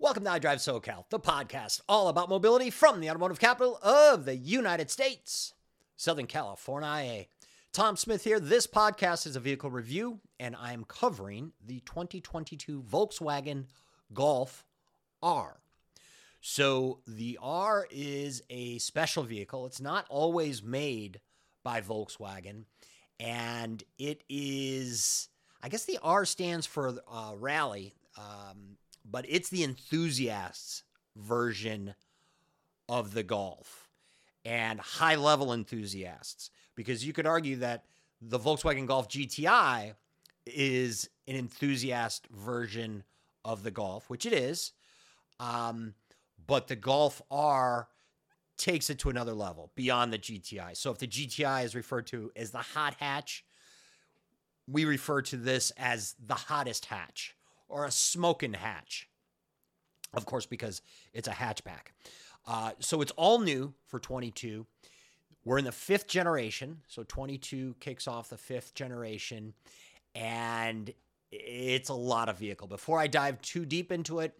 Welcome 0.00 0.24
to 0.24 0.30
iDrive 0.30 0.56
SoCal, 0.56 1.08
the 1.08 1.20
podcast 1.20 1.80
all 1.88 2.08
about 2.08 2.28
mobility 2.28 2.68
from 2.68 2.98
the 3.00 3.08
automotive 3.08 3.38
capital 3.38 3.78
of 3.80 4.24
the 4.24 4.34
United 4.34 4.90
States, 4.90 5.54
Southern 5.96 6.26
California. 6.26 7.26
Tom 7.72 7.96
Smith 7.96 8.24
here. 8.24 8.40
This 8.40 8.66
podcast 8.66 9.24
is 9.24 9.36
a 9.36 9.40
vehicle 9.40 9.70
review, 9.70 10.18
and 10.40 10.56
I 10.56 10.72
am 10.72 10.84
covering 10.84 11.52
the 11.64 11.78
2022 11.86 12.82
Volkswagen 12.82 13.66
Golf 14.12 14.64
R. 15.22 15.60
So, 16.40 16.98
the 17.06 17.38
R 17.40 17.86
is 17.90 18.42
a 18.50 18.78
special 18.78 19.22
vehicle. 19.22 19.64
It's 19.64 19.80
not 19.80 20.06
always 20.10 20.60
made 20.60 21.20
by 21.62 21.80
Volkswagen, 21.80 22.64
and 23.20 23.82
it 23.98 24.24
is, 24.28 25.28
I 25.62 25.68
guess 25.68 25.84
the 25.84 26.00
R 26.02 26.24
stands 26.24 26.66
for 26.66 26.96
uh, 27.10 27.34
rally. 27.38 27.94
Um, 28.18 28.76
but 29.04 29.24
it's 29.28 29.48
the 29.48 29.64
enthusiasts 29.64 30.82
version 31.16 31.94
of 32.88 33.14
the 33.14 33.22
golf 33.22 33.88
and 34.44 34.80
high 34.80 35.14
level 35.14 35.52
enthusiasts 35.52 36.50
because 36.74 37.04
you 37.04 37.12
could 37.12 37.26
argue 37.26 37.56
that 37.56 37.84
the 38.20 38.38
Volkswagen 38.38 38.86
Golf 38.86 39.08
GTI 39.08 39.94
is 40.46 41.08
an 41.26 41.36
enthusiast 41.36 42.26
version 42.28 43.04
of 43.44 43.62
the 43.62 43.70
Golf, 43.70 44.08
which 44.08 44.26
it 44.26 44.32
is. 44.32 44.72
Um, 45.40 45.94
but 46.46 46.68
the 46.68 46.76
Golf 46.76 47.22
R 47.30 47.88
takes 48.56 48.90
it 48.90 48.98
to 49.00 49.10
another 49.10 49.32
level 49.32 49.70
beyond 49.74 50.12
the 50.12 50.18
GTI. 50.18 50.76
So 50.76 50.90
if 50.90 50.98
the 50.98 51.06
GTI 51.06 51.64
is 51.64 51.74
referred 51.74 52.06
to 52.08 52.30
as 52.36 52.50
the 52.50 52.58
hot 52.58 52.96
hatch, 52.98 53.44
we 54.66 54.84
refer 54.84 55.22
to 55.22 55.36
this 55.36 55.72
as 55.76 56.14
the 56.24 56.34
hottest 56.34 56.86
hatch 56.86 57.34
or 57.74 57.84
a 57.84 57.90
smoking 57.90 58.52
hatch. 58.52 59.08
Of 60.14 60.26
course, 60.26 60.46
because 60.46 60.80
it's 61.12 61.26
a 61.26 61.32
hatchback. 61.32 61.90
Uh, 62.46 62.70
so 62.78 63.00
it's 63.00 63.10
all 63.16 63.40
new 63.40 63.74
for 63.88 63.98
22. 63.98 64.64
We're 65.44 65.58
in 65.58 65.64
the 65.64 65.72
fifth 65.72 66.06
generation. 66.06 66.82
So 66.86 67.02
22 67.02 67.74
kicks 67.80 68.06
off 68.06 68.28
the 68.28 68.36
fifth 68.36 68.74
generation. 68.74 69.54
And 70.14 70.94
it's 71.32 71.88
a 71.88 71.94
lot 71.94 72.28
of 72.28 72.38
vehicle. 72.38 72.68
Before 72.68 73.00
I 73.00 73.08
dive 73.08 73.42
too 73.42 73.66
deep 73.66 73.90
into 73.90 74.20
it, 74.20 74.38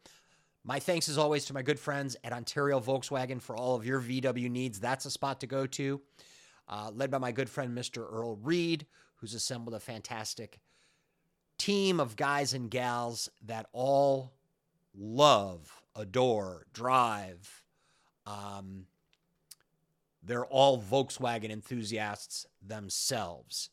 my 0.63 0.79
thanks 0.79 1.09
as 1.09 1.19
always 1.19 1.45
to 1.47 1.55
my 1.55 1.63
good 1.63 1.81
friends 1.81 2.17
at 2.23 2.33
Ontario 2.33 2.79
Volkswagen 2.79 3.43
for 3.43 3.57
all 3.57 3.75
of 3.75 3.85
your 3.85 4.01
VW 4.01 4.49
needs. 4.49 4.79
That's 4.79 5.07
a 5.07 5.11
spot 5.11 5.41
to 5.41 5.49
go 5.49 5.67
to. 5.67 6.01
Uh, 6.69 6.93
led 6.95 7.11
by 7.11 7.19
my 7.19 7.33
good 7.33 7.51
friend, 7.51 7.77
Mr. 7.77 8.09
Earl 8.09 8.37
Reed, 8.37 8.87
who's 9.17 9.35
assembled 9.35 9.75
a 9.75 9.81
fantastic 9.81 10.61
team 11.59 12.01
of 12.01 12.17
guys 12.17 12.55
and 12.55 12.71
gals 12.71 13.29
that 13.47 13.67
all 13.73 14.33
love, 14.95 15.83
adore, 15.97 16.67
drive. 16.73 17.65
Um, 18.27 18.87
they're 20.23 20.47
all 20.47 20.81
Volkswagen 20.81 21.51
enthusiasts 21.51 22.47
themselves, 22.67 23.71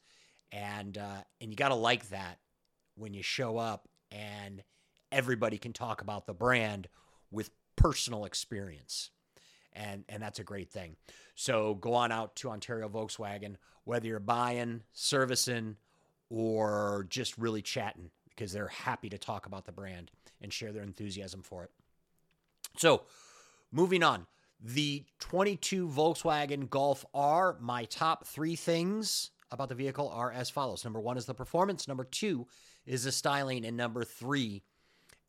and 0.52 0.98
uh, 0.98 1.24
and 1.40 1.52
you 1.52 1.56
got 1.56 1.70
to 1.70 1.76
like 1.76 2.10
that 2.10 2.40
when 2.96 3.14
you 3.14 3.24
show 3.24 3.58
up 3.58 3.88
and 4.12 4.64
everybody 5.12 5.58
can 5.58 5.74
talk 5.74 6.02
about 6.02 6.26
the 6.26 6.34
brand 6.34 6.88
with 7.32 7.50
personal 7.76 8.26
experience. 8.26 9.12
And, 9.74 10.04
and 10.10 10.22
that's 10.22 10.40
a 10.40 10.44
great 10.44 10.70
thing. 10.70 10.98
So 11.36 11.76
go 11.76 11.94
on 11.94 12.12
out 12.12 12.36
to 12.38 12.50
Ontario 12.50 12.90
Volkswagen, 12.90 13.56
whether 13.86 14.08
you're 14.08 14.20
buying, 14.20 14.82
servicing, 14.92 15.78
or 16.32 17.06
just 17.10 17.38
really 17.38 17.62
chatting 17.62 18.10
because 18.30 18.54
they're 18.54 18.70
happy 18.70 19.10
to 19.10 19.18
talk 19.18 19.46
about 19.46 19.66
the 19.66 19.72
brand 19.72 20.10
and 20.42 20.52
share 20.52 20.72
their 20.72 20.82
enthusiasm 20.82 21.42
for 21.44 21.66
it. 21.66 21.72
So, 22.78 23.04
moving 23.70 24.02
on, 24.02 24.26
the 24.64 25.04
22 25.20 25.90
Volkswagen 25.90 26.70
Golf 26.70 27.06
R, 27.14 27.58
my 27.60 27.84
top 27.84 28.26
three 28.26 28.56
things 28.56 29.32
about 29.52 29.68
the 29.68 29.76
vehicle 29.76 30.10
are 30.10 30.32
as 30.32 30.50
follows. 30.50 30.86
Number 30.86 31.02
one 31.02 31.18
is 31.18 31.26
the 31.26 31.34
performance, 31.34 31.86
number 31.86 32.06
two 32.06 32.48
is 32.86 33.04
the 33.04 33.12
styling, 33.12 33.66
and 33.66 33.76
number 33.76 34.06
three 34.06 34.64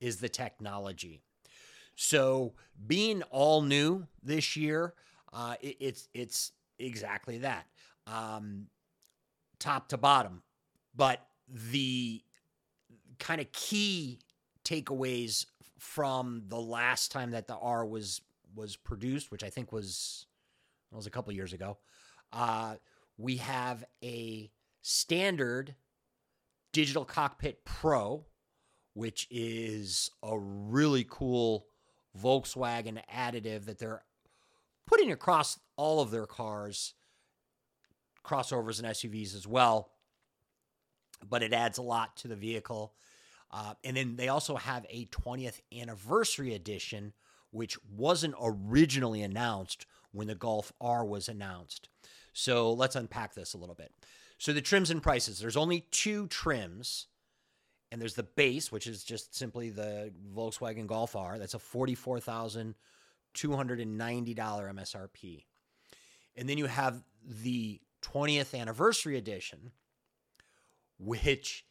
is 0.00 0.18
the 0.18 0.28
technology. 0.28 1.20
So, 1.96 2.54
being 2.86 3.22
all 3.24 3.62
new 3.62 4.06
this 4.22 4.56
year, 4.56 4.94
uh, 5.32 5.56
it, 5.60 5.76
it's 5.80 6.08
it's 6.14 6.52
exactly 6.78 7.38
that, 7.38 7.66
um, 8.06 8.68
top 9.58 9.88
to 9.88 9.98
bottom 9.98 10.42
but 10.94 11.26
the 11.48 12.22
kind 13.18 13.40
of 13.40 13.50
key 13.52 14.18
takeaways 14.64 15.46
from 15.78 16.42
the 16.48 16.60
last 16.60 17.10
time 17.10 17.30
that 17.32 17.46
the 17.46 17.56
R 17.56 17.84
was 17.84 18.20
was 18.54 18.76
produced, 18.76 19.30
which 19.30 19.42
I 19.42 19.50
think 19.50 19.72
was 19.72 20.26
was 20.90 21.06
a 21.06 21.10
couple 21.10 21.32
years 21.32 21.52
ago, 21.52 21.78
uh, 22.32 22.74
we 23.16 23.36
have 23.38 23.84
a 24.02 24.50
standard 24.82 25.74
digital 26.72 27.04
cockpit 27.04 27.64
pro, 27.64 28.26
which 28.94 29.26
is 29.30 30.10
a 30.22 30.38
really 30.38 31.06
cool 31.08 31.66
Volkswagen 32.20 33.00
additive 33.12 33.64
that 33.64 33.78
they're 33.78 34.02
putting 34.86 35.12
across 35.12 35.58
all 35.76 36.00
of 36.00 36.10
their 36.10 36.26
cars, 36.26 36.94
crossovers 38.24 38.78
and 38.78 38.88
SUVs 38.88 39.34
as 39.34 39.46
well 39.46 39.91
but 41.28 41.42
it 41.42 41.52
adds 41.52 41.78
a 41.78 41.82
lot 41.82 42.16
to 42.18 42.28
the 42.28 42.36
vehicle. 42.36 42.94
Uh, 43.50 43.74
and 43.84 43.96
then 43.96 44.16
they 44.16 44.28
also 44.28 44.56
have 44.56 44.86
a 44.88 45.06
20th 45.06 45.60
anniversary 45.78 46.54
edition, 46.54 47.12
which 47.50 47.76
wasn't 47.90 48.34
originally 48.40 49.22
announced 49.22 49.86
when 50.12 50.26
the 50.26 50.34
Golf 50.34 50.72
R 50.80 51.04
was 51.04 51.28
announced. 51.28 51.88
So 52.32 52.72
let's 52.72 52.96
unpack 52.96 53.34
this 53.34 53.54
a 53.54 53.58
little 53.58 53.74
bit. 53.74 53.92
So 54.38 54.52
the 54.52 54.60
trims 54.60 54.90
and 54.90 55.02
prices 55.02 55.38
there's 55.38 55.56
only 55.56 55.86
two 55.90 56.26
trims, 56.28 57.06
and 57.90 58.00
there's 58.00 58.14
the 58.14 58.22
base, 58.22 58.72
which 58.72 58.86
is 58.86 59.04
just 59.04 59.36
simply 59.36 59.70
the 59.70 60.12
Volkswagen 60.34 60.86
Golf 60.86 61.14
R. 61.14 61.38
That's 61.38 61.54
a 61.54 61.58
$44,290 61.58 62.74
MSRP. 63.34 65.44
And 66.36 66.48
then 66.48 66.56
you 66.56 66.66
have 66.66 67.02
the 67.22 67.80
20th 68.02 68.58
anniversary 68.58 69.16
edition, 69.16 69.72
which 70.98 71.64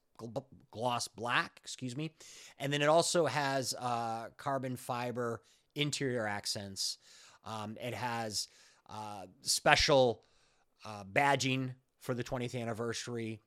gloss 0.71 1.09
black, 1.09 1.61
excuse 1.63 1.97
me, 1.97 2.11
and 2.59 2.73
then 2.73 2.81
it 2.81 2.89
also 2.89 3.27
has 3.27 3.75
uh, 3.79 4.29
carbon 4.37 4.77
fiber 4.77 5.43
interior 5.75 6.27
accents. 6.27 6.99
Um, 7.45 7.77
it 7.83 7.95
has 7.95 8.49
uh, 8.89 9.27
special 9.43 10.23
uh, 10.85 11.05
badging 11.05 11.75
for 12.01 12.15
the 12.15 12.25
20th 12.25 12.59
anniversary, 12.61 13.41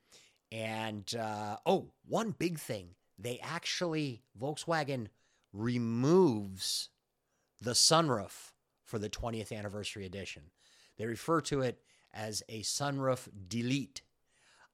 and 0.51 1.11
uh, 1.15 1.57
oh, 1.65 1.91
one 2.07 2.31
big 2.37 2.59
thing 2.59 2.89
they 3.17 3.39
actually 3.43 4.21
Volkswagen 4.39 5.07
removes 5.51 6.89
the 7.61 7.71
sunroof 7.71 8.51
for 8.85 8.97
the 8.97 9.09
20th 9.09 9.55
anniversary 9.55 10.05
edition. 10.05 10.43
They 10.97 11.05
refer 11.05 11.41
to 11.41 11.61
it 11.61 11.79
as 12.13 12.43
a 12.49 12.61
sunroof 12.61 13.27
delete. 13.47 14.01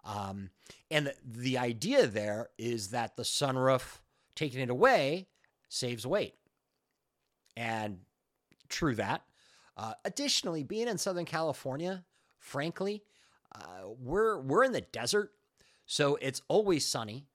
Um, 0.03 0.49
and 0.91 1.07
the, 1.07 1.13
the 1.23 1.57
idea 1.57 2.07
there 2.07 2.49
is 2.57 2.89
that 2.89 3.15
the 3.15 3.23
sunroof, 3.23 3.99
taking 4.35 4.61
it 4.61 4.69
away, 4.69 5.27
saves 5.69 6.05
weight. 6.05 6.35
And 7.57 7.99
true 8.69 8.95
that. 8.95 9.23
Uh, 9.77 9.93
additionally, 10.05 10.63
being 10.63 10.87
in 10.87 10.97
Southern 10.97 11.25
California, 11.25 12.03
frankly, 12.39 13.03
uh, 13.53 13.89
we're 13.99 14.39
we're 14.39 14.63
in 14.63 14.71
the 14.71 14.81
desert, 14.81 15.31
so 15.85 16.17
it's 16.21 16.41
always 16.47 16.85
sunny. 16.85 17.27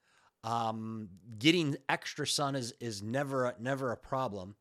Um, 0.43 1.11
getting 1.39 1.77
extra 1.89 2.27
sun 2.27 2.57
is 2.57 2.73
is 2.81 3.03
never 3.03 3.55
never 3.59 3.93
a 3.93 3.97
problem, 3.97 4.57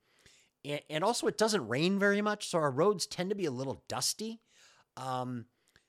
and, 0.65 0.81
and, 0.89 1.03
also 1.03 1.27
it 1.27 1.38
doesn't 1.38 1.69
rain 1.69 2.00
very 2.00 2.21
much, 2.21 2.50
so 2.50 2.59
our 2.59 2.71
roads 2.71 3.06
tend 3.06 3.30
to 3.30 3.35
be 3.35 3.45
a 3.45 3.51
little 3.51 3.83
dusty. 3.88 4.42
Um, 5.00 5.46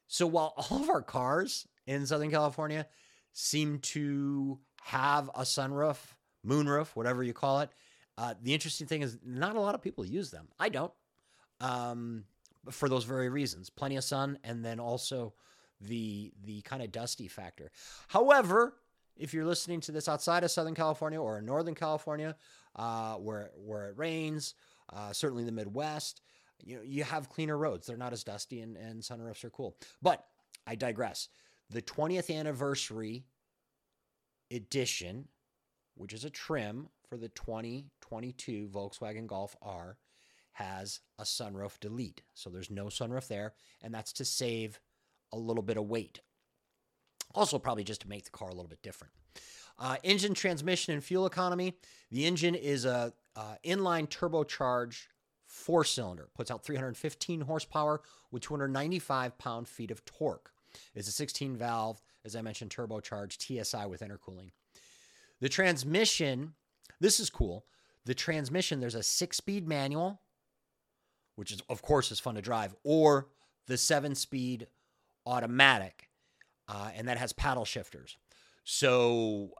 so 0.06 0.26
while 0.26 0.54
all 0.70 0.82
of 0.82 0.88
our 0.88 1.02
cars 1.02 1.66
in 1.86 2.06
Southern 2.06 2.30
California 2.30 2.86
seem 3.32 3.78
to 3.78 4.58
have 4.82 5.28
a 5.34 5.42
sunroof, 5.42 5.98
moonroof, 6.46 6.88
whatever 6.94 7.22
you 7.22 7.32
call 7.32 7.60
it, 7.60 7.70
uh, 8.18 8.34
the 8.42 8.54
interesting 8.54 8.86
thing 8.86 9.02
is 9.02 9.18
not 9.24 9.56
a 9.56 9.60
lot 9.60 9.74
of 9.74 9.82
people 9.82 10.04
use 10.04 10.30
them. 10.30 10.48
I 10.58 10.68
don't, 10.68 10.92
um, 11.60 12.24
for 12.70 12.88
those 12.88 13.04
very 13.04 13.28
reasons. 13.28 13.70
Plenty 13.70 13.96
of 13.96 14.04
sun, 14.04 14.38
and 14.44 14.64
then 14.64 14.78
also 14.78 15.34
the 15.80 16.32
the 16.44 16.60
kind 16.62 16.82
of 16.82 16.92
dusty 16.92 17.28
factor. 17.28 17.70
However, 18.08 18.74
if 19.16 19.32
you're 19.32 19.46
listening 19.46 19.80
to 19.82 19.92
this 19.92 20.08
outside 20.08 20.44
of 20.44 20.50
Southern 20.50 20.74
California 20.74 21.20
or 21.20 21.38
in 21.38 21.46
Northern 21.46 21.74
California, 21.74 22.36
uh, 22.76 23.14
where 23.14 23.52
where 23.56 23.88
it 23.88 23.98
rains, 23.98 24.54
uh, 24.92 25.12
certainly 25.12 25.44
the 25.44 25.52
Midwest, 25.52 26.20
you 26.64 26.76
know 26.76 26.82
you 26.82 27.04
have 27.04 27.28
cleaner 27.28 27.56
roads. 27.56 27.86
They're 27.86 27.96
not 27.96 28.12
as 28.12 28.24
dusty, 28.24 28.60
and, 28.60 28.76
and 28.76 29.02
sunroofs 29.02 29.44
are 29.44 29.50
cool. 29.50 29.76
But 30.02 30.24
I 30.66 30.74
digress. 30.74 31.28
The 31.70 31.82
20th 31.82 32.36
anniversary 32.36 33.24
edition, 34.50 35.28
which 35.94 36.12
is 36.12 36.24
a 36.24 36.30
trim 36.30 36.88
for 37.08 37.16
the 37.16 37.28
2022 37.28 38.68
Volkswagen 38.72 39.26
Golf 39.26 39.56
R, 39.62 39.96
has 40.52 41.00
a 41.18 41.22
sunroof 41.22 41.78
delete. 41.80 42.22
So 42.34 42.50
there's 42.50 42.70
no 42.70 42.86
sunroof 42.86 43.28
there, 43.28 43.54
and 43.82 43.94
that's 43.94 44.12
to 44.14 44.24
save 44.24 44.80
a 45.32 45.38
little 45.38 45.62
bit 45.62 45.76
of 45.76 45.84
weight. 45.84 46.20
Also, 47.34 47.58
probably 47.58 47.84
just 47.84 48.00
to 48.02 48.08
make 48.08 48.24
the 48.24 48.30
car 48.30 48.48
a 48.48 48.54
little 48.54 48.68
bit 48.68 48.82
different. 48.82 49.12
Uh, 49.78 49.96
engine, 50.02 50.34
transmission, 50.34 50.92
and 50.92 51.02
fuel 51.02 51.26
economy. 51.26 51.74
The 52.10 52.26
engine 52.26 52.54
is 52.54 52.84
a 52.84 53.12
uh, 53.36 53.54
inline 53.64 54.08
turbocharged 54.08 55.06
four 55.50 55.84
cylinder, 55.84 56.28
puts 56.34 56.50
out 56.50 56.64
315 56.64 57.40
horsepower 57.42 58.00
with 58.30 58.42
295 58.42 59.36
pound 59.36 59.68
feet 59.68 59.90
of 59.90 60.04
torque. 60.04 60.52
It's 60.94 61.08
a 61.08 61.12
16 61.12 61.56
valve, 61.56 62.00
as 62.24 62.36
I 62.36 62.42
mentioned, 62.42 62.70
turbocharged 62.70 63.64
TSI 63.64 63.86
with 63.86 64.00
intercooling. 64.00 64.50
The 65.40 65.48
transmission, 65.48 66.54
this 67.00 67.18
is 67.18 67.30
cool. 67.30 67.66
The 68.04 68.14
transmission, 68.14 68.78
there's 68.78 68.94
a 68.94 69.02
six 69.02 69.38
speed 69.38 69.66
manual, 69.66 70.20
which 71.34 71.50
is, 71.50 71.60
of 71.68 71.82
course, 71.82 72.12
is 72.12 72.20
fun 72.20 72.36
to 72.36 72.42
drive, 72.42 72.74
or 72.84 73.26
the 73.66 73.76
seven 73.76 74.14
speed 74.14 74.68
automatic, 75.26 76.10
uh, 76.68 76.90
and 76.94 77.08
that 77.08 77.18
has 77.18 77.32
paddle 77.32 77.64
shifters. 77.64 78.16
So, 78.62 79.50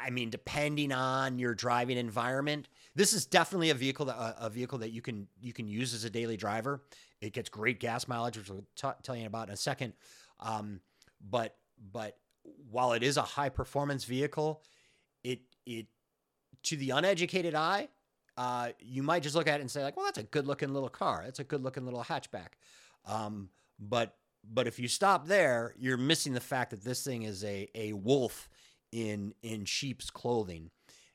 I 0.00 0.10
mean, 0.10 0.30
depending 0.30 0.92
on 0.92 1.38
your 1.38 1.54
driving 1.54 1.96
environment, 1.96 2.68
this 2.94 3.12
is 3.12 3.26
definitely 3.26 3.70
a 3.70 3.74
vehicle 3.74 4.06
that 4.06 4.36
a 4.38 4.50
vehicle 4.50 4.78
that 4.78 4.90
you 4.90 5.02
can 5.02 5.26
you 5.40 5.52
can 5.52 5.68
use 5.68 5.94
as 5.94 6.04
a 6.04 6.10
daily 6.10 6.36
driver. 6.36 6.82
It 7.20 7.32
gets 7.32 7.48
great 7.48 7.80
gas 7.80 8.06
mileage, 8.06 8.36
which 8.36 8.48
we'll 8.48 8.66
t- 8.76 8.88
tell 9.02 9.16
you 9.16 9.26
about 9.26 9.48
in 9.48 9.54
a 9.54 9.56
second. 9.56 9.94
Um, 10.40 10.80
but 11.30 11.56
but 11.92 12.16
while 12.70 12.92
it 12.92 13.02
is 13.02 13.16
a 13.16 13.22
high 13.22 13.48
performance 13.48 14.04
vehicle, 14.04 14.62
it 15.24 15.40
it 15.66 15.86
to 16.64 16.76
the 16.76 16.90
uneducated 16.90 17.54
eye, 17.54 17.88
uh, 18.36 18.70
you 18.80 19.02
might 19.02 19.22
just 19.22 19.34
look 19.34 19.48
at 19.48 19.58
it 19.58 19.62
and 19.62 19.70
say 19.70 19.82
like, 19.82 19.96
well, 19.96 20.06
that's 20.06 20.18
a 20.18 20.22
good 20.22 20.46
looking 20.46 20.72
little 20.72 20.88
car. 20.88 21.22
That's 21.24 21.40
a 21.40 21.44
good 21.44 21.62
looking 21.62 21.84
little 21.84 22.04
hatchback. 22.04 22.54
Um, 23.04 23.50
but 23.78 24.16
but 24.50 24.66
if 24.66 24.78
you 24.78 24.88
stop 24.88 25.26
there, 25.26 25.74
you're 25.78 25.96
missing 25.96 26.32
the 26.32 26.40
fact 26.40 26.70
that 26.70 26.82
this 26.84 27.02
thing 27.02 27.22
is 27.22 27.44
a 27.44 27.68
a 27.74 27.92
wolf 27.92 28.48
in 28.92 29.34
in 29.42 29.64
sheep's 29.64 30.10
clothing, 30.10 30.70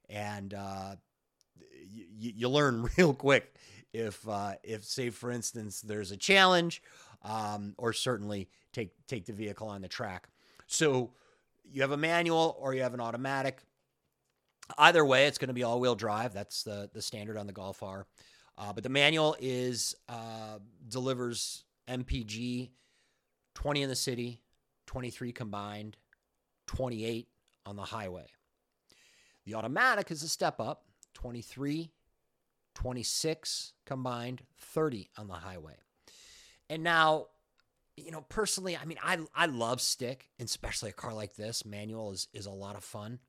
and 0.09 0.53
uh, 0.53 0.95
you, 1.89 2.33
you 2.35 2.49
learn 2.49 2.89
real 2.97 3.13
quick 3.13 3.55
if 3.93 4.27
uh, 4.27 4.53
if 4.63 4.83
say 4.83 5.09
for 5.09 5.31
instance 5.31 5.81
there's 5.81 6.11
a 6.11 6.17
challenge, 6.17 6.81
um, 7.23 7.75
or 7.77 7.93
certainly 7.93 8.49
take 8.71 8.91
take 9.07 9.25
the 9.25 9.33
vehicle 9.33 9.67
on 9.67 9.81
the 9.81 9.87
track. 9.87 10.27
So 10.67 11.11
you 11.63 11.81
have 11.81 11.91
a 11.91 11.97
manual 11.97 12.55
or 12.59 12.73
you 12.73 12.81
have 12.81 12.93
an 12.93 12.99
automatic. 12.99 13.61
Either 14.77 15.03
way, 15.03 15.27
it's 15.27 15.37
going 15.37 15.49
to 15.49 15.53
be 15.53 15.63
all-wheel 15.63 15.95
drive. 15.95 16.33
That's 16.33 16.63
the 16.63 16.89
the 16.93 17.01
standard 17.01 17.37
on 17.37 17.47
the 17.47 17.53
Golf 17.53 17.83
R. 17.83 18.07
Uh, 18.57 18.71
but 18.71 18.83
the 18.83 18.89
manual 18.89 19.35
is 19.39 19.95
uh, 20.07 20.59
delivers 20.87 21.63
MPG 21.89 22.69
20 23.55 23.81
in 23.81 23.89
the 23.89 23.95
city, 23.95 24.41
23 24.87 25.31
combined, 25.31 25.97
28 26.67 27.27
on 27.65 27.75
the 27.75 27.83
highway. 27.83 28.25
The 29.45 29.55
automatic 29.55 30.11
is 30.11 30.23
a 30.23 30.29
step 30.29 30.59
up, 30.59 30.85
23, 31.13 31.91
26 32.75 33.73
combined, 33.85 34.41
30 34.57 35.09
on 35.17 35.27
the 35.27 35.33
highway. 35.33 35.75
And 36.69 36.83
now, 36.83 37.27
you 37.97 38.11
know, 38.11 38.21
personally, 38.21 38.75
I 38.77 38.85
mean, 38.85 38.97
I 39.03 39.19
I 39.35 39.45
love 39.45 39.81
stick, 39.81 40.29
especially 40.39 40.89
a 40.89 40.93
car 40.93 41.13
like 41.13 41.35
this. 41.35 41.65
Manual 41.65 42.11
is 42.11 42.27
is 42.33 42.45
a 42.45 42.51
lot 42.51 42.75
of 42.75 42.83
fun. 42.83 43.19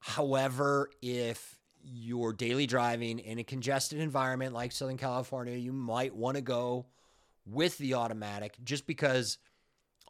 However, 0.00 0.90
if 1.00 1.58
you're 1.82 2.32
daily 2.32 2.66
driving 2.66 3.18
in 3.18 3.38
a 3.38 3.44
congested 3.44 4.00
environment 4.00 4.52
like 4.52 4.72
Southern 4.72 4.96
California, 4.96 5.56
you 5.56 5.72
might 5.72 6.14
want 6.14 6.36
to 6.36 6.42
go 6.42 6.86
with 7.46 7.76
the 7.78 7.94
automatic 7.94 8.56
just 8.64 8.86
because 8.86 9.38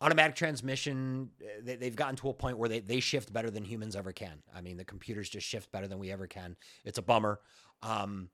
automatic 0.04 0.36
transmission 0.36 1.30
they, 1.62 1.78
have 1.82 1.96
gotten 1.96 2.14
to 2.16 2.28
a 2.28 2.34
point 2.34 2.58
where 2.58 2.68
they, 2.68 2.80
they 2.80 3.00
shift 3.00 3.32
better 3.32 3.50
than 3.50 3.64
humans 3.64 3.96
ever 3.96 4.12
can. 4.12 4.42
I 4.54 4.60
mean 4.60 4.76
the 4.76 4.84
computers 4.84 5.30
just 5.30 5.46
shift 5.46 5.72
better 5.72 5.88
than 5.88 5.98
we 5.98 6.12
ever 6.12 6.26
can. 6.26 6.56
It's 6.84 6.98
a 6.98 7.02
bummer. 7.02 7.40
Um, 7.82 8.28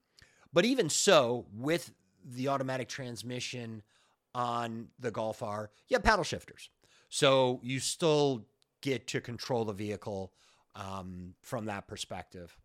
but 0.53 0.65
even 0.65 0.91
so 0.91 1.47
with 1.55 1.93
the 2.25 2.49
automatic 2.49 2.89
transmission 2.89 3.83
on 4.35 4.89
the 4.99 5.11
golf 5.11 5.43
r 5.43 5.71
you 5.89 5.95
have 5.95 6.03
paddle 6.03 6.25
shifters. 6.25 6.71
So 7.09 7.61
you 7.63 7.79
still 7.79 8.47
get 8.81 9.07
to 9.09 9.21
control 9.21 9.65
the 9.65 9.73
vehicle 9.73 10.33
um, 10.75 11.35
from 11.43 11.67
that 11.67 11.87
perspective. 11.87 12.57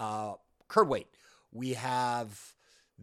Uh, 0.00 0.34
curb 0.68 0.88
weight. 0.88 1.08
We 1.52 1.74
have 1.74 2.54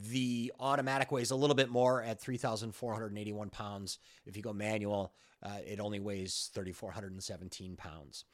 the 0.08 0.53
automatic 0.60 1.12
weighs 1.12 1.32
a 1.32 1.36
little 1.36 1.56
bit 1.56 1.70
more 1.70 2.01
at 2.01 2.22
3,481 2.22 3.50
pounds. 3.50 4.00
If 4.25 4.38
you 4.38 4.44
go 4.44 4.53
manual, 4.53 5.13
uh, 5.44 5.58
it 5.65 5.79
only 5.79 6.00
weighs 6.00 6.50
3,417 6.53 7.75
pounds. 7.75 8.25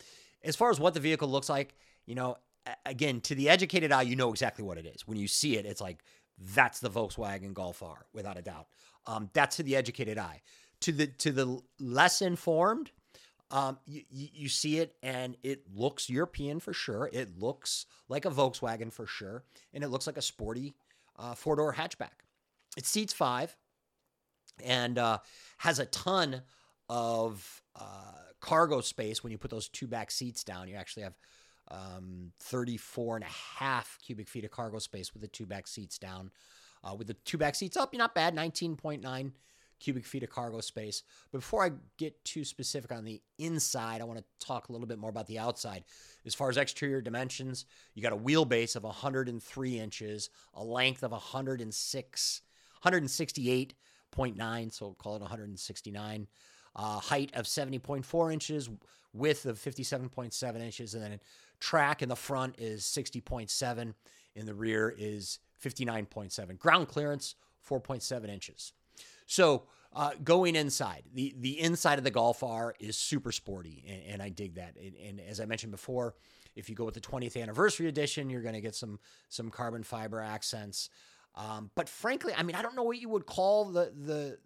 As 0.43 0.55
far 0.55 0.69
as 0.69 0.79
what 0.79 0.93
the 0.93 0.99
vehicle 0.99 1.27
looks 1.27 1.49
like, 1.49 1.75
you 2.05 2.15
know, 2.15 2.37
again, 2.85 3.21
to 3.21 3.35
the 3.35 3.49
educated 3.49 3.91
eye, 3.91 4.03
you 4.03 4.15
know 4.15 4.29
exactly 4.29 4.63
what 4.63 4.77
it 4.77 4.85
is. 4.85 5.07
When 5.07 5.17
you 5.17 5.27
see 5.27 5.57
it, 5.57 5.65
it's 5.65 5.81
like, 5.81 6.03
that's 6.53 6.79
the 6.79 6.89
Volkswagen 6.89 7.53
Golf 7.53 7.81
R, 7.81 8.05
without 8.13 8.37
a 8.37 8.41
doubt. 8.41 8.67
Um, 9.07 9.29
that's 9.33 9.57
to 9.57 9.63
the 9.63 9.75
educated 9.75 10.17
eye. 10.17 10.41
To 10.81 10.91
the 10.91 11.07
to 11.07 11.31
the 11.31 11.61
less 11.79 12.21
informed, 12.21 12.91
um, 13.49 13.79
you, 13.85 14.03
you 14.09 14.49
see 14.49 14.79
it 14.79 14.95
and 15.01 15.37
it 15.41 15.63
looks 15.73 16.09
European 16.09 16.59
for 16.59 16.73
sure. 16.73 17.09
It 17.13 17.39
looks 17.39 17.85
like 18.09 18.25
a 18.25 18.29
Volkswagen 18.29 18.91
for 18.91 19.07
sure, 19.07 19.43
and 19.73 19.83
it 19.83 19.87
looks 19.87 20.05
like 20.05 20.17
a 20.17 20.21
sporty 20.21 20.75
uh, 21.17 21.35
four 21.35 21.55
door 21.55 21.73
hatchback. 21.73 22.23
It 22.77 22.85
seats 22.85 23.13
five 23.13 23.55
and 24.63 24.97
uh, 24.97 25.19
has 25.57 25.79
a 25.79 25.85
ton 25.85 26.41
of 26.89 27.61
uh, 27.79 28.11
cargo 28.39 28.81
space 28.81 29.23
when 29.23 29.31
you 29.31 29.37
put 29.37 29.51
those 29.51 29.69
two 29.69 29.87
back 29.87 30.11
seats 30.11 30.43
down. 30.43 30.67
You 30.67 30.75
actually 30.75 31.03
have 31.03 31.17
um, 31.71 32.31
34 32.39 33.17
and 33.17 33.25
a 33.25 33.59
half 33.59 33.97
cubic 34.05 34.27
feet 34.27 34.45
of 34.45 34.51
cargo 34.51 34.79
space 34.79 35.13
with 35.13 35.21
the 35.21 35.27
two 35.27 35.45
back 35.45 35.67
seats 35.67 35.97
down. 35.97 36.31
Uh, 36.83 36.93
with 36.93 37.07
the 37.07 37.15
two 37.25 37.37
back 37.37 37.55
seats 37.55 37.75
up, 37.75 37.93
you're 37.93 37.97
not 37.97 38.13
bad, 38.13 38.35
19.9 38.35 39.31
cubic 39.79 40.05
feet 40.05 40.23
of 40.23 40.29
cargo 40.29 40.61
space. 40.61 41.03
But 41.31 41.39
before 41.39 41.65
I 41.65 41.71
get 41.97 42.23
too 42.25 42.43
specific 42.43 42.91
on 42.91 43.03
the 43.03 43.21
inside, 43.37 44.01
I 44.01 44.05
want 44.05 44.19
to 44.19 44.25
talk 44.45 44.69
a 44.69 44.71
little 44.71 44.87
bit 44.87 44.99
more 44.99 45.09
about 45.09 45.27
the 45.27 45.39
outside. 45.39 45.83
As 46.25 46.33
far 46.33 46.49
as 46.49 46.57
exterior 46.57 47.01
dimensions, 47.01 47.65
you 47.93 48.01
got 48.01 48.13
a 48.13 48.17
wheelbase 48.17 48.75
of 48.75 48.83
103 48.83 49.79
inches, 49.79 50.29
a 50.53 50.63
length 50.63 51.03
of 51.03 51.11
106, 51.11 52.41
168.9, 52.83 54.73
so 54.73 54.85
we'll 54.85 54.95
call 54.95 55.15
it 55.15 55.21
169. 55.21 56.27
Uh, 56.77 56.99
height 56.99 57.31
of 57.35 57.45
70.4 57.45 58.33
inches, 58.33 58.69
width 59.13 59.45
of 59.45 59.57
57.7 59.57 60.61
inches, 60.61 60.93
and 60.93 61.03
then 61.03 61.19
track 61.59 62.01
in 62.01 62.09
the 62.09 62.15
front 62.15 62.55
is 62.59 62.83
60.7, 62.83 63.93
in 64.35 64.45
the 64.45 64.53
rear 64.53 64.93
is 64.97 65.39
59.7. 65.63 66.57
Ground 66.59 66.87
clearance 66.87 67.35
4.7 67.67 68.29
inches. 68.29 68.73
So 69.25 69.63
uh, 69.93 70.11
going 70.23 70.55
inside, 70.55 71.03
the 71.13 71.33
the 71.39 71.59
inside 71.59 71.97
of 71.97 72.03
the 72.03 72.11
Golf 72.11 72.43
R 72.43 72.75
is 72.79 72.97
super 72.97 73.31
sporty, 73.31 73.83
and, 73.87 74.13
and 74.13 74.21
I 74.21 74.29
dig 74.29 74.55
that. 74.55 74.75
And, 74.75 74.93
and, 74.95 75.21
as 75.21 75.39
I 75.39 75.45
mentioned 75.45 75.71
before, 75.71 76.15
If 76.55 76.69
you 76.69 76.75
go 76.75 76.85
with 76.85 76.93
the 76.93 77.01
20th 77.01 77.41
anniversary 77.41 77.87
edition, 77.87 78.29
you're 78.29 78.41
going 78.41 78.55
to 78.55 78.61
get 78.61 78.75
some 78.75 78.99
some 79.29 79.49
carbon 79.49 79.83
fiber 79.83 80.21
accents. 80.21 80.89
Um, 81.35 81.69
but 81.75 81.89
frankly, 81.89 82.33
I 82.35 82.43
mean, 82.43 82.55
I 82.55 82.61
don't 82.61 82.75
know 82.75 82.83
what 82.83 82.97
you 82.97 83.09
would 83.09 83.25
call 83.25 83.65
the 83.65 83.91
the 83.95 84.37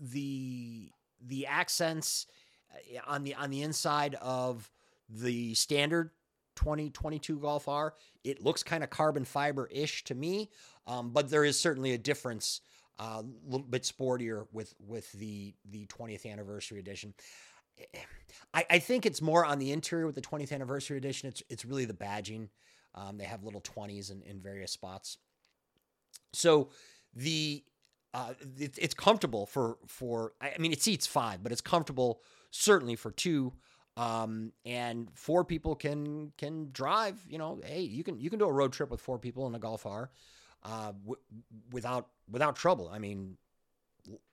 the 0.00 0.90
the 1.20 1.46
accents 1.46 2.26
uh, 2.72 3.00
on 3.06 3.24
the 3.24 3.34
on 3.34 3.50
the 3.50 3.62
inside 3.62 4.14
of 4.20 4.70
the 5.08 5.54
standard 5.54 6.10
2022 6.56 7.38
Golf 7.38 7.68
R. 7.68 7.94
It 8.24 8.42
looks 8.42 8.62
kind 8.62 8.82
of 8.84 8.90
carbon 8.90 9.24
fiber 9.24 9.68
ish 9.72 10.04
to 10.04 10.14
me, 10.14 10.50
um, 10.86 11.10
but 11.10 11.30
there 11.30 11.44
is 11.44 11.58
certainly 11.58 11.92
a 11.92 11.98
difference. 11.98 12.60
A 12.98 13.02
uh, 13.02 13.22
little 13.46 13.66
bit 13.66 13.82
sportier 13.82 14.46
with 14.52 14.74
with 14.78 15.12
the 15.12 15.54
the 15.70 15.86
20th 15.86 16.30
anniversary 16.30 16.78
edition. 16.78 17.12
I, 18.54 18.64
I, 18.70 18.78
think 18.78 19.04
it's 19.04 19.20
more 19.20 19.44
on 19.44 19.58
the 19.58 19.70
interior 19.70 20.06
with 20.06 20.14
the 20.14 20.22
20th 20.22 20.50
anniversary 20.50 20.96
edition. 20.96 21.28
It's 21.28 21.42
it's 21.50 21.64
really 21.66 21.84
the 21.84 21.92
badging. 21.92 22.48
Um, 22.94 23.18
they 23.18 23.24
have 23.24 23.44
little 23.44 23.60
20s 23.60 24.10
in, 24.10 24.22
in 24.22 24.40
various 24.40 24.72
spots. 24.72 25.18
So 26.32 26.70
the 27.14 27.62
uh, 28.14 28.32
it, 28.58 28.78
it's 28.78 28.94
comfortable 28.94 29.44
for 29.44 29.76
for 29.86 30.32
I 30.40 30.54
mean 30.58 30.72
it 30.72 30.82
seats 30.82 31.06
five, 31.06 31.42
but 31.42 31.52
it's 31.52 31.60
comfortable 31.60 32.22
certainly 32.50 32.96
for 32.96 33.10
two. 33.10 33.52
Um, 33.98 34.52
and 34.66 35.08
four 35.14 35.44
people 35.44 35.74
can 35.74 36.32
can 36.36 36.70
drive. 36.72 37.18
You 37.28 37.38
know, 37.38 37.60
hey, 37.64 37.80
you 37.80 38.04
can 38.04 38.18
you 38.18 38.30
can 38.30 38.38
do 38.38 38.46
a 38.46 38.52
road 38.52 38.72
trip 38.72 38.90
with 38.90 39.00
four 39.00 39.18
people 39.18 39.46
in 39.46 39.54
a 39.54 39.58
Golf 39.58 39.86
R, 39.86 40.10
uh, 40.66 40.92
w- 40.92 41.20
without 41.70 42.08
without 42.30 42.56
trouble. 42.56 42.90
I 42.92 42.98
mean, 42.98 43.36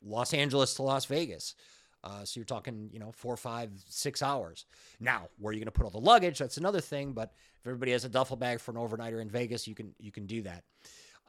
Los 0.03 0.33
Angeles 0.33 0.73
to 0.75 0.83
Las 0.83 1.05
Vegas. 1.05 1.55
Uh, 2.03 2.25
so 2.25 2.37
you're 2.37 2.45
talking, 2.45 2.89
you 2.91 2.99
know, 2.99 3.13
four, 3.13 3.37
five, 3.37 3.69
six 3.87 4.21
hours. 4.21 4.65
Now, 4.99 5.29
where 5.39 5.51
are 5.51 5.53
you 5.53 5.59
going 5.59 5.67
to 5.67 5.71
put 5.71 5.85
all 5.85 5.89
the 5.89 5.99
luggage? 5.99 6.37
That's 6.37 6.57
another 6.57 6.81
thing. 6.81 7.13
But 7.13 7.31
if 7.61 7.65
everybody 7.67 7.93
has 7.93 8.03
a 8.03 8.09
duffel 8.09 8.35
bag 8.35 8.59
for 8.59 8.71
an 8.71 8.77
overnighter 8.77 9.21
in 9.21 9.29
Vegas, 9.29 9.67
you 9.67 9.75
can 9.75 9.93
you 9.99 10.11
can 10.11 10.25
do 10.25 10.41
that. 10.41 10.63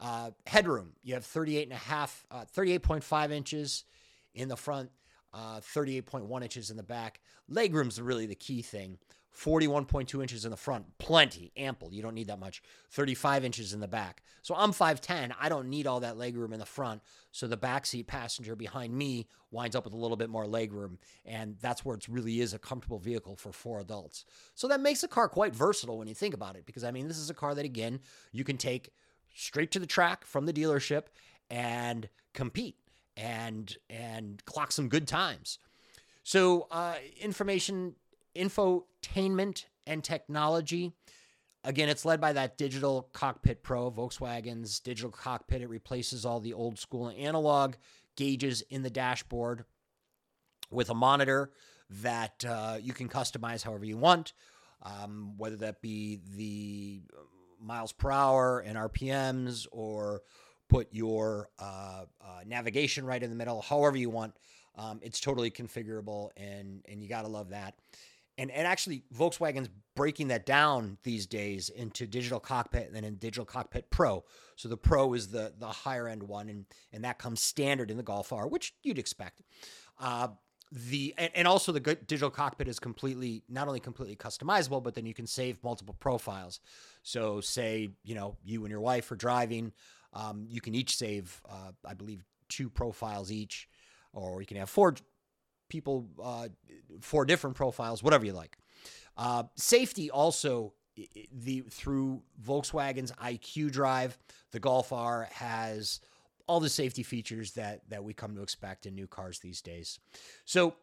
Uh, 0.00 0.30
headroom, 0.46 0.92
you 1.04 1.14
have 1.14 1.24
38 1.24 1.64
and 1.64 1.72
a 1.72 1.76
half, 1.76 2.26
uh, 2.30 2.44
38.5 2.56 3.30
inches 3.30 3.84
in 4.34 4.48
the 4.48 4.56
front, 4.56 4.90
uh, 5.32 5.60
38.1 5.60 6.42
inches 6.42 6.70
in 6.70 6.76
the 6.76 6.82
back. 6.82 7.20
Legroom's 7.48 8.00
really 8.00 8.26
the 8.26 8.34
key 8.34 8.60
thing. 8.60 8.98
41.2 9.36 10.20
inches 10.20 10.44
in 10.44 10.50
the 10.50 10.56
front, 10.56 10.86
plenty, 10.98 11.52
ample. 11.56 11.92
You 11.92 12.02
don't 12.02 12.14
need 12.14 12.28
that 12.28 12.38
much. 12.38 12.62
35 12.90 13.44
inches 13.44 13.72
in 13.72 13.80
the 13.80 13.88
back. 13.88 14.22
So 14.42 14.54
I'm 14.54 14.72
5'10. 14.72 15.32
I 15.40 15.48
don't 15.48 15.68
need 15.68 15.86
all 15.86 16.00
that 16.00 16.16
legroom 16.16 16.52
in 16.52 16.60
the 16.60 16.66
front. 16.66 17.02
So 17.32 17.46
the 17.46 17.56
backseat 17.56 18.06
passenger 18.06 18.54
behind 18.54 18.94
me 18.94 19.26
winds 19.50 19.74
up 19.74 19.84
with 19.84 19.92
a 19.92 19.96
little 19.96 20.16
bit 20.16 20.30
more 20.30 20.44
legroom. 20.44 20.98
And 21.24 21.56
that's 21.60 21.84
where 21.84 21.96
it 21.96 22.06
really 22.08 22.40
is 22.40 22.54
a 22.54 22.58
comfortable 22.58 22.98
vehicle 22.98 23.34
for 23.34 23.52
four 23.52 23.80
adults. 23.80 24.24
So 24.54 24.68
that 24.68 24.80
makes 24.80 25.00
the 25.00 25.08
car 25.08 25.28
quite 25.28 25.54
versatile 25.54 25.98
when 25.98 26.08
you 26.08 26.14
think 26.14 26.34
about 26.34 26.54
it. 26.54 26.64
Because, 26.64 26.84
I 26.84 26.92
mean, 26.92 27.08
this 27.08 27.18
is 27.18 27.30
a 27.30 27.34
car 27.34 27.54
that, 27.56 27.64
again, 27.64 28.00
you 28.30 28.44
can 28.44 28.56
take 28.56 28.90
straight 29.34 29.72
to 29.72 29.80
the 29.80 29.86
track 29.86 30.24
from 30.24 30.46
the 30.46 30.52
dealership 30.52 31.06
and 31.50 32.08
compete 32.32 32.76
and 33.16 33.76
and 33.90 34.44
clock 34.44 34.72
some 34.72 34.88
good 34.88 35.06
times. 35.06 35.58
So 36.22 36.66
uh, 36.70 36.94
information, 37.20 37.96
infotainment, 38.34 39.64
and 39.86 40.02
technology. 40.02 40.92
Again, 41.62 41.88
it's 41.88 42.04
led 42.04 42.20
by 42.20 42.32
that 42.34 42.58
digital 42.58 43.08
cockpit 43.12 43.62
pro, 43.62 43.90
Volkswagen's 43.90 44.80
digital 44.80 45.10
cockpit. 45.10 45.62
It 45.62 45.68
replaces 45.68 46.26
all 46.26 46.40
the 46.40 46.52
old 46.52 46.78
school 46.78 47.12
analog 47.16 47.74
gauges 48.16 48.62
in 48.70 48.82
the 48.82 48.90
dashboard 48.90 49.64
with 50.70 50.90
a 50.90 50.94
monitor 50.94 51.52
that 52.02 52.44
uh, 52.46 52.78
you 52.80 52.92
can 52.92 53.08
customize 53.08 53.62
however 53.62 53.84
you 53.84 53.96
want, 53.96 54.32
um, 54.82 55.34
whether 55.36 55.56
that 55.56 55.80
be 55.80 56.20
the 56.36 57.02
miles 57.60 57.92
per 57.92 58.10
hour 58.10 58.60
and 58.60 58.76
RPMs 58.76 59.66
or 59.72 60.22
put 60.68 60.88
your 60.92 61.48
uh, 61.58 62.04
uh, 62.20 62.40
navigation 62.46 63.06
right 63.06 63.22
in 63.22 63.30
the 63.30 63.36
middle, 63.36 63.62
however 63.62 63.96
you 63.96 64.10
want. 64.10 64.34
Um, 64.76 64.98
it's 65.02 65.20
totally 65.20 65.52
configurable, 65.52 66.30
and 66.36 66.84
and 66.88 67.00
you 67.00 67.08
gotta 67.08 67.28
love 67.28 67.50
that. 67.50 67.74
And 68.36 68.50
and 68.50 68.66
actually, 68.66 69.04
Volkswagen's 69.16 69.68
breaking 69.94 70.28
that 70.28 70.44
down 70.44 70.98
these 71.04 71.26
days 71.26 71.68
into 71.68 72.06
digital 72.06 72.40
cockpit 72.40 72.86
and 72.86 72.96
then 72.96 73.04
in 73.04 73.14
digital 73.14 73.44
cockpit 73.44 73.90
Pro. 73.90 74.24
So 74.56 74.68
the 74.68 74.76
Pro 74.76 75.14
is 75.14 75.28
the 75.28 75.54
the 75.58 75.68
higher 75.68 76.08
end 76.08 76.22
one, 76.22 76.48
and 76.48 76.66
and 76.92 77.04
that 77.04 77.18
comes 77.18 77.40
standard 77.40 77.90
in 77.90 77.96
the 77.96 78.02
Golf 78.02 78.32
R, 78.32 78.48
which 78.48 78.74
you'd 78.82 78.98
expect. 78.98 79.42
Uh, 79.98 80.28
the 80.72 81.14
and, 81.16 81.30
and 81.34 81.48
also 81.48 81.70
the 81.70 81.80
digital 81.80 82.30
cockpit 82.30 82.66
is 82.66 82.80
completely 82.80 83.44
not 83.48 83.68
only 83.68 83.80
completely 83.80 84.16
customizable, 84.16 84.82
but 84.82 84.94
then 84.94 85.06
you 85.06 85.14
can 85.14 85.26
save 85.26 85.62
multiple 85.62 85.94
profiles. 86.00 86.60
So 87.02 87.40
say 87.40 87.90
you 88.02 88.14
know 88.14 88.36
you 88.44 88.64
and 88.64 88.70
your 88.70 88.80
wife 88.80 89.10
are 89.12 89.16
driving, 89.16 89.72
um, 90.12 90.46
you 90.48 90.60
can 90.60 90.74
each 90.74 90.96
save 90.96 91.40
uh, 91.48 91.72
I 91.84 91.94
believe 91.94 92.24
two 92.48 92.68
profiles 92.68 93.30
each, 93.30 93.68
or 94.12 94.40
you 94.40 94.46
can 94.46 94.56
have 94.56 94.70
four 94.70 94.96
people, 95.68 96.08
uh, 96.22 96.48
four 97.00 97.24
different 97.24 97.56
profiles, 97.56 98.02
whatever 98.02 98.24
you 98.24 98.32
like. 98.32 98.56
Uh, 99.16 99.44
safety 99.56 100.10
also 100.10 100.74
the 101.32 101.60
through 101.70 102.22
Volkswagen's 102.42 103.12
IQ 103.12 103.72
Drive, 103.72 104.16
the 104.52 104.60
Golf 104.60 104.92
R 104.92 105.28
has 105.32 106.00
all 106.46 106.60
the 106.60 106.68
safety 106.68 107.02
features 107.02 107.52
that 107.52 107.80
that 107.88 108.04
we 108.04 108.12
come 108.12 108.34
to 108.36 108.42
expect 108.42 108.86
in 108.86 108.94
new 108.94 109.06
cars 109.06 109.38
these 109.38 109.60
days. 109.60 109.98
So 110.44 110.74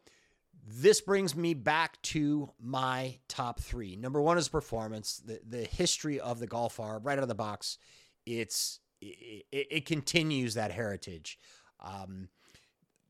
this 0.66 1.00
brings 1.00 1.34
me 1.34 1.54
back 1.54 2.00
to 2.02 2.50
my 2.60 3.18
top 3.28 3.60
three. 3.60 3.96
Number 3.96 4.20
one 4.20 4.38
is 4.38 4.48
performance. 4.48 5.22
The 5.24 5.40
the 5.48 5.64
history 5.64 6.20
of 6.20 6.38
the 6.38 6.46
Golf 6.46 6.78
R 6.78 6.98
right 6.98 7.18
out 7.18 7.22
of 7.22 7.28
the 7.28 7.34
box. 7.34 7.78
It's 8.26 8.80
it, 9.00 9.44
it 9.50 9.86
continues 9.86 10.54
that 10.54 10.72
heritage. 10.72 11.38
Um, 11.80 12.28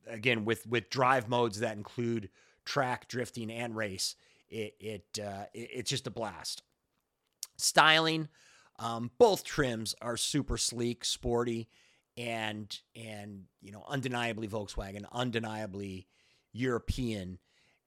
again, 0.07 0.45
with 0.45 0.67
with 0.67 0.91
drive 0.91 1.29
modes 1.29 1.61
that 1.61 1.77
include 1.77 2.29
track, 2.65 3.09
drifting, 3.09 3.51
and 3.51 3.77
race, 3.77 4.17
it 4.49 4.75
it, 4.81 5.19
uh, 5.19 5.45
it 5.55 5.71
it's 5.73 5.91
just 5.91 6.07
a 6.07 6.11
blast. 6.11 6.63
Styling, 7.57 8.29
um, 8.79 9.11
both 9.19 9.45
trims 9.45 9.95
are 10.01 10.17
super 10.17 10.57
sleek, 10.57 11.05
sporty 11.05 11.69
and 12.17 12.81
and 12.95 13.45
you 13.61 13.73
know 13.73 13.85
undeniably 13.89 14.49
Volkswagen, 14.49 15.05
undeniably 15.13 16.07
European, 16.53 17.39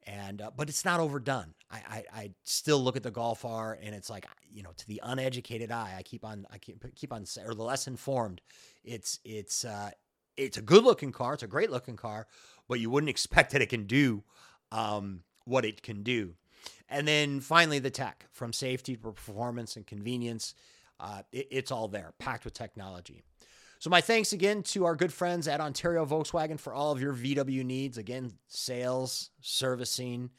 and 0.04 0.42
uh, 0.42 0.52
but 0.56 0.70
it's 0.70 0.86
not 0.86 1.00
overdone. 1.00 1.54
I, 1.70 1.78
I, 1.88 2.04
I 2.22 2.32
still 2.44 2.80
look 2.80 2.96
at 2.96 3.04
the 3.04 3.12
Golf 3.12 3.46
R 3.46 3.78
and 3.82 3.94
it's 3.94 4.10
like 4.10 4.26
you 4.50 4.64
know 4.64 4.72
to 4.76 4.88
the 4.88 5.02
uneducated 5.04 5.72
eye, 5.72 5.96
I 5.98 6.04
keep 6.04 6.26
on 6.26 6.46
I 6.52 6.58
keep 6.58 6.84
keep 6.96 7.14
on 7.14 7.26
or 7.46 7.54
the 7.54 7.64
less 7.64 7.88
informed, 7.88 8.42
it's 8.84 9.20
it's 9.24 9.66
uh, 9.66 9.92
it's 10.38 10.58
a 10.58 10.62
good 10.62 10.84
looking 10.84 11.12
car, 11.12 11.34
it's 11.34 11.44
a 11.44 11.48
great 11.48 11.72
looking 11.72 11.96
car, 11.96 12.28
but 12.68 12.80
you 12.80 12.90
wouldn't 12.90 13.10
expect 13.10 13.52
that 13.52 13.62
it 13.62 13.70
can 13.70 13.86
do 13.86 14.24
um, 14.72 15.22
what 15.46 15.66
it 15.66 15.82
can 15.82 16.04
do. 16.04 16.36
And 16.90 17.08
then 17.08 17.40
finally, 17.40 17.80
the 17.80 17.90
tech 17.90 18.26
from 18.32 18.54
safety 18.54 18.96
to 18.96 19.00
performance 19.00 19.76
and 19.76 19.86
convenience, 19.88 20.54
uh, 21.00 21.22
it, 21.32 21.48
it's 21.52 21.72
all 21.72 21.88
there, 21.88 22.14
packed 22.20 22.46
with 22.46 22.54
technology. 22.54 23.24
So, 23.80 23.90
my 23.90 24.02
thanks 24.02 24.34
again 24.34 24.64
to 24.64 24.86
our 24.86 24.96
good 24.96 25.14
friends 25.14 25.48
at 25.48 25.62
Ontario 25.62 26.06
Volkswagen 26.06 26.60
for 26.60 26.74
all 26.74 26.92
of 26.92 27.02
your 27.02 27.14
VW 27.14 27.64
needs. 27.66 27.98
Again, 27.98 28.34
sales, 28.48 29.32
servicing, 29.42 30.30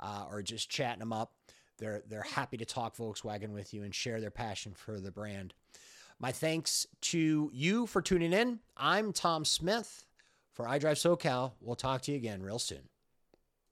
uh, 0.00 0.24
or 0.30 0.42
just 0.42 0.70
chatting 0.70 1.00
them 1.00 1.12
up. 1.12 1.32
They're, 1.78 2.02
they're 2.08 2.22
happy 2.22 2.56
to 2.58 2.64
talk 2.64 2.96
Volkswagen 2.96 3.50
with 3.50 3.74
you 3.74 3.82
and 3.82 3.94
share 3.94 4.20
their 4.20 4.30
passion 4.30 4.72
for 4.74 4.98
the 4.98 5.10
brand. 5.10 5.52
My 6.18 6.32
thanks 6.32 6.86
to 7.02 7.50
you 7.52 7.86
for 7.86 8.00
tuning 8.00 8.32
in. 8.32 8.60
I'm 8.76 9.12
Tom 9.12 9.44
Smith 9.44 10.06
for 10.54 10.64
iDrive 10.64 10.96
SoCal. 10.96 11.52
We'll 11.60 11.76
talk 11.76 12.00
to 12.02 12.12
you 12.12 12.16
again 12.16 12.42
real 12.42 12.58
soon. 12.58 12.88